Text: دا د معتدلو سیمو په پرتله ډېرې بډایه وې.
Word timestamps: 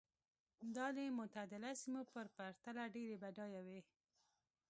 دا 0.75 0.87
د 0.97 0.99
معتدلو 1.17 1.71
سیمو 1.81 2.01
په 2.11 2.19
پرتله 2.35 2.83
ډېرې 2.95 3.15
بډایه 3.21 3.61
وې. 3.67 3.79